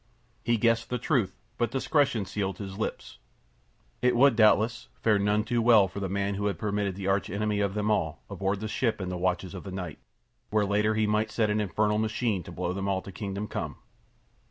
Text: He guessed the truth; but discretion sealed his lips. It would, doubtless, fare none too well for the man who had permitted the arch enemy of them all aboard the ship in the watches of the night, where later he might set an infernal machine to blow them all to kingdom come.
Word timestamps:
He 0.43 0.57
guessed 0.57 0.89
the 0.89 0.97
truth; 0.97 1.35
but 1.59 1.69
discretion 1.69 2.25
sealed 2.25 2.57
his 2.57 2.75
lips. 2.79 3.19
It 4.01 4.15
would, 4.15 4.35
doubtless, 4.35 4.87
fare 5.03 5.19
none 5.19 5.43
too 5.43 5.61
well 5.61 5.87
for 5.87 5.99
the 5.99 6.09
man 6.09 6.33
who 6.33 6.47
had 6.47 6.57
permitted 6.57 6.95
the 6.95 7.05
arch 7.05 7.29
enemy 7.29 7.59
of 7.59 7.75
them 7.75 7.91
all 7.91 8.23
aboard 8.27 8.61
the 8.61 8.67
ship 8.67 8.99
in 8.99 9.09
the 9.09 9.15
watches 9.19 9.53
of 9.53 9.63
the 9.63 9.69
night, 9.71 9.99
where 10.49 10.65
later 10.65 10.95
he 10.95 11.05
might 11.05 11.29
set 11.29 11.51
an 11.51 11.61
infernal 11.61 11.99
machine 11.99 12.41
to 12.41 12.51
blow 12.51 12.73
them 12.73 12.87
all 12.89 13.03
to 13.03 13.11
kingdom 13.11 13.47
come. 13.47 13.75